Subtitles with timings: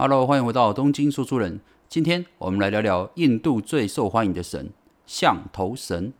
[0.00, 1.60] Hello，欢迎回到东京说书人。
[1.88, 4.70] 今天我们来聊聊印度最受欢迎的神——
[5.04, 6.12] 象头神。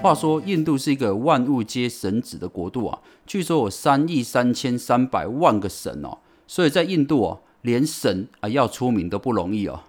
[0.00, 6.16] 话说，印度是一个万物皆神子的国度啊，据说有三亿三千三百万个神哦，
[6.46, 9.82] 所以在印度哦，连神啊要出名都不容易哦。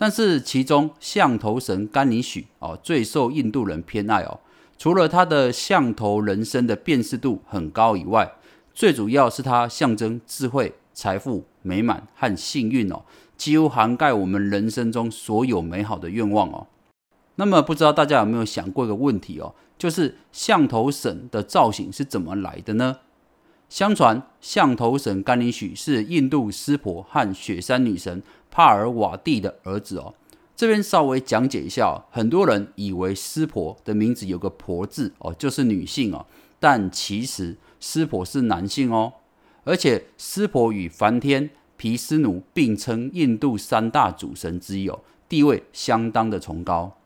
[0.00, 4.40] 但是其中象头神甘尼许哦最受印度人偏爱哦，
[4.78, 8.32] 除了他的象头人身的辨识度很高以外，
[8.72, 13.02] 最主要是它象征智慧、财富、美满和幸运哦，
[13.36, 16.66] 几乎涵盖我们人生中所有美好的愿望哦。
[17.34, 22.96] 那么不知道大家有没有想过一个问题哦，就是象头神的造型是怎么来的呢？
[23.70, 28.20] 相传象头神甘尼许是印度湿婆和雪山女神
[28.50, 30.12] 帕尔瓦蒂的儿子哦。
[30.56, 36.26] 这边稍微讲解一下，很多人以为湿婆的名字有个婆字哦，就是女性哦，
[36.58, 39.12] 但其实湿婆是男性哦。
[39.62, 46.96] 而且湿婆与梵天、毗湿奴并称印度三大主神之一哦，地位相当的崇高。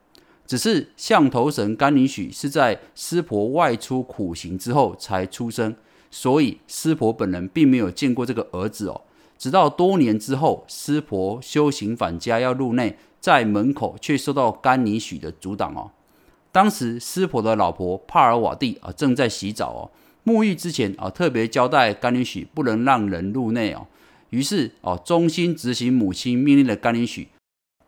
[0.47, 5.77] 只是象头神甘尼许是在湿婆外出苦行之后才出生，
[6.16, 9.00] 所以湿婆本人并没有见过这个儿子哦。
[9.36, 15.90] 直到多年之后，湿婆修行返家要入内，在门口却受到甘尼许的阻挡哦。
[16.52, 19.90] 当时湿婆的老婆帕尔瓦蒂啊正在洗澡哦，
[20.24, 23.88] 沐浴之前啊特别交代甘尼许不能让人入内哦。
[24.30, 27.26] 于是哦，忠心执行母亲命令的甘尼许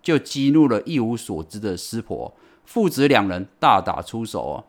[0.02, 2.34] 就激怒了一无所知的湿婆。
[2.64, 4.64] 父子两人大打出手哦，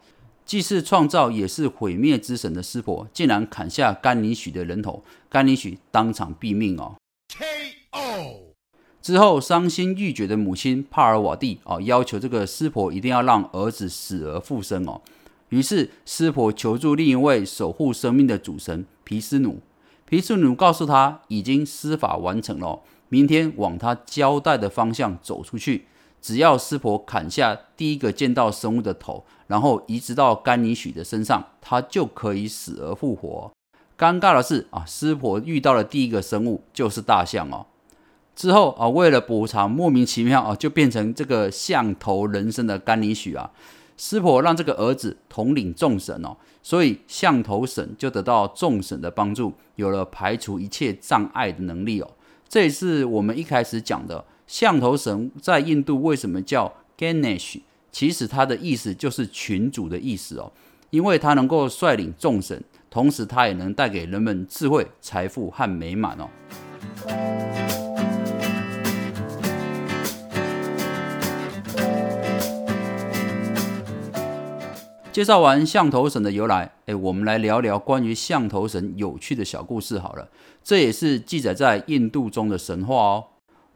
[0.48, 6.96] 既是创造也是毁灭之神的湿婆，竟然砍下甘尼许的人头，甘尼许当场毙命哦。
[7.38, 8.54] K.O.
[9.02, 15.02] 之后，伤心欲绝的母亲帕尔瓦蒂哦，要求这个湿婆一定要让儿子死而复生哦。
[15.50, 19.60] 于是湿婆求助另一位守护生命的主神毗湿奴，
[20.06, 25.88] 毗湿奴告诉他已经施法完成了，明天往他交代的方向走出去。
[26.22, 33.52] 只要湿婆砍下第一个见到生物的头，然后移植到甘尼许的身上，他就可以死而复活。
[33.98, 37.66] 尴尬的是啊，湿婆遇到的第一个生物就是大象哦。
[38.36, 43.50] 之后啊，为了补偿，莫名其妙啊，就变成这个象头人身的甘尼许啊。
[43.96, 52.12] 湿婆让这个儿子统领众神哦，所以象头神就得到众神的帮助，有了排除一切障碍的能力哦。
[52.48, 54.24] 这也是我们一开始讲的。
[54.48, 57.60] 象头神在印度为什么叫 Ganesh？
[57.92, 60.54] 其实它的意思就是群主的意思哦，
[60.90, 66.30] 因为它能够率领众神，同时它也能带给人们智慧、财富和美满哦。
[75.12, 80.30] 介绍完象头神的由来，哎，我们来聊聊关于象头神有趣的小故事好了。
[80.64, 83.26] 这也是记载在印度中的神话哦。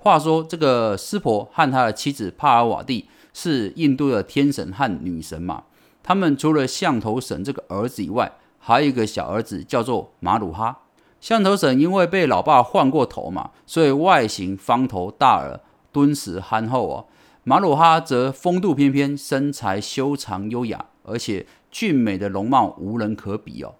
[0.03, 5.65] 话说，这个湿婆和他的妻子帕尔瓦蒂是印度的天神和女神嘛？
[6.01, 10.79] 他们除了象头神这个儿子以外，还有一个小儿子叫做马鲁哈。
[11.19, 15.59] 象头神因为被老爸换过头嘛，所以外形方头大耳，
[15.91, 17.05] 敦实憨厚哦。
[17.43, 23.75] 马鲁哈则风度翩翩，身材修长优雅，而且俊美的容貌无人可比哦。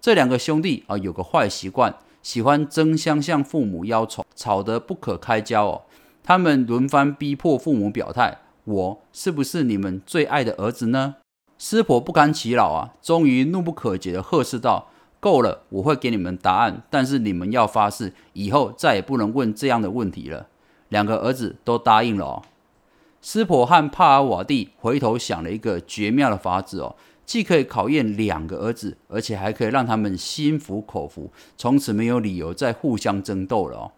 [0.00, 1.94] 这两个兄弟啊，有个坏习惯。
[2.26, 5.82] 喜欢争相向父母邀宠，吵得不可开交哦。
[6.24, 11.14] 他们轮番逼迫父母表态：“我是不是你们最爱的儿子呢？”
[11.56, 14.88] 师婆不堪其扰啊，终于怒不可遏地呵斥道
[15.20, 20.48] ：“够了，我会给你们答案，但是你们要发誓，以后再也不能问这样的问题了。”
[20.90, 22.42] 两个儿子都答应了哦。
[23.22, 26.96] 师婆和帕尔瓦蒂回头想了一个绝妙的法子哦。
[27.26, 33.92] 既可以考验两个儿子，而且还可以让他们心服口服，从此没有理由再互相争斗了哦。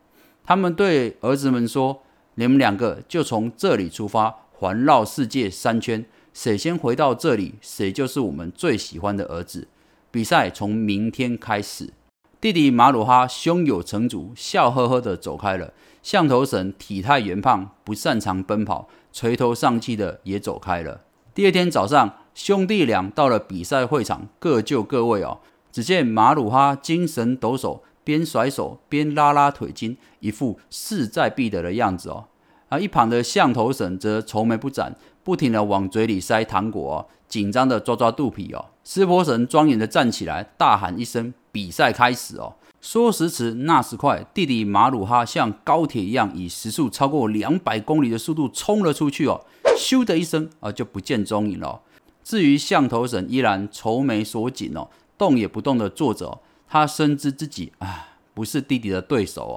[0.45, 2.01] 他们对儿子们说
[2.37, 9.69] ：“你们两个就从这里出发，环绕世界三圈，谁先回到这里，谁就是我们最喜欢的儿子。”
[10.11, 11.93] 比赛从明天开始。
[12.41, 15.75] 弟弟马鲁哈胸有成竹，笑呵呵地走开了。
[16.03, 21.03] 象头神体态圆胖，不擅长奔跑，垂头丧气的也走开了。
[21.35, 22.15] 第二天早上。
[22.39, 25.41] 兄弟俩到了比赛会场，各就各位哦。
[25.73, 32.27] 只见马鲁哈精神抖擞，边甩手边拉拉腿筋，一副势在必得的样子哦。
[32.69, 34.95] 而一旁的象头神则愁眉不展，
[35.25, 38.67] 不停的往嘴里塞糖果哦，紧张的抓抓肚皮哦。
[38.85, 49.45] 湿婆神庄严的站起来，大喊一声：“比赛开始哦！”说时迟，那时快，弟弟马鲁哈像高铁一样，以时速超过两百公里的速度冲了出去哦。
[49.77, 51.81] 咻的一声啊，就不见踪影了。
[52.29, 59.57] 至于象头神依然愁眉锁紧哦，动也不动的坐着，他深知自己啊不是弟弟的对手哦。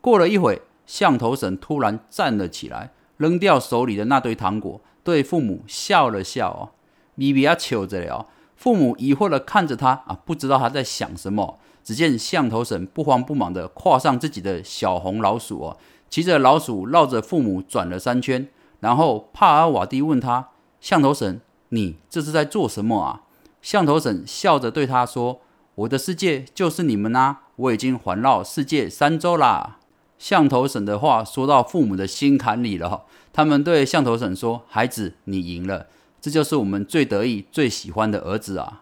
[0.00, 6.74] 过了一会，象头神突然站了起来，扔掉手里的那堆糖果，对父母笑了笑哦，
[7.14, 8.26] 咪咪啊求着了。
[8.56, 11.60] 父母疑惑的看着他啊，不知道他在想什么。
[11.84, 15.76] 只见象头神不慌不忙的跨上自己的小红老鼠哦，
[16.10, 18.48] 骑着老鼠绕着父母转了三圈，
[18.80, 20.48] 然后帕尔瓦蒂问他
[20.80, 21.40] ：“象头神，
[21.74, 23.22] 你这是在做什么啊？”
[23.60, 25.40] 象头神笑着对他说
[25.74, 29.78] ：“我的世界就是你们啊，我已经环绕世界三周啦。”
[30.18, 35.88] 象头神的话说到父母的心坎里了，他们对象头神说：“孩子，你赢了。”
[36.20, 38.80] 这就是我们最得意、最喜欢的儿子啊！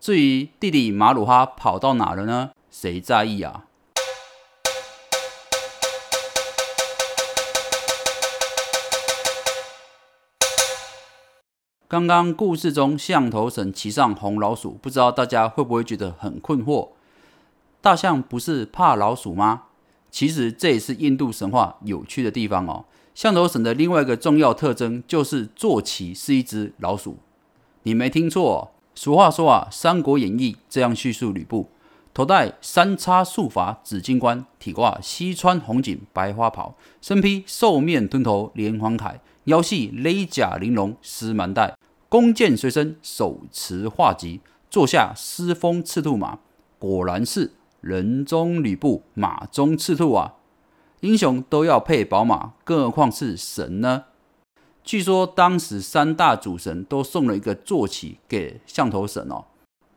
[0.00, 2.50] 至于弟弟马鲁哈跑到哪了呢？
[2.68, 3.66] 谁在意啊？
[11.90, 16.90] 刚刚故事中象头神骑上红老鼠，不知道大家会不会觉得很困惑？
[17.80, 19.62] 大象不是怕老鼠吗？
[20.08, 22.84] 其实这也是印度神话有趣的地方哦。
[23.12, 27.18] 象头神的另外一个重要特征就是坐骑是一只老鼠。
[27.82, 31.70] 你没听错，俗话说啊，《三国演义》这样叙述吕布：
[32.14, 41.76] 头戴三叉束发紫金冠，体挂西川红锦白花袍，身披兽面吞头连环铠，腰系勒甲玲珑丝蛮带，
[42.08, 44.40] 弓箭随身，手持画戟，
[44.70, 46.38] 坐下狮风赤兔马。
[46.78, 47.52] 果然是。
[47.80, 50.34] 人中吕布，马中赤兔啊！
[51.00, 54.04] 英雄都要配宝马，更何况是神呢？
[54.84, 59.46] 据说当时三大主神都送了一个坐骑给象头神哦。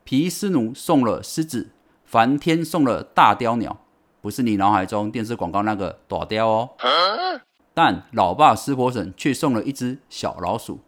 [0.05, 1.71] 毗湿奴送了狮子，
[2.05, 3.81] 梵天送了大雕鸟，
[4.21, 6.69] 不是你脑海中电视广告那个大雕哦。
[7.73, 10.79] 但老爸湿婆神却送了一只小老鼠，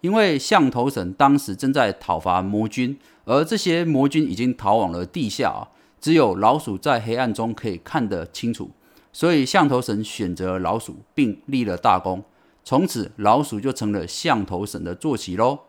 [0.00, 5.68] 因为象头神当时正在讨伐魔军，而这些魔军已经逃往了地下啊。
[6.00, 8.70] 只有老鼠在黑暗中可以看得清楚，
[9.12, 12.22] 所以象头神选择老鼠，并立了大功。
[12.64, 15.60] 从此，老鼠就成了象头神的坐骑喽。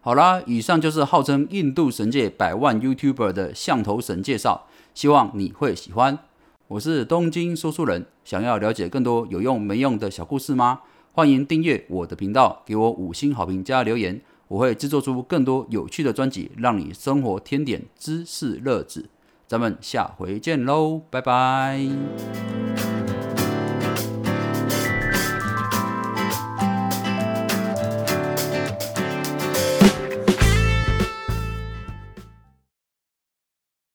[0.00, 6.18] 好啦，以上就是号称印度神界百万 YouTuber 的象头神介绍，希望你会喜欢。
[6.74, 10.80] 我是东京说书人，想要了解更多有用没用的小故事吗？
[11.12, 19.08] 欢迎订阅我的频道，给我五星好评加留言，我会制作出更多有趣的专辑，让你生活添点知识乐子。
[19.46, 21.88] 咱们下回见喽，拜拜。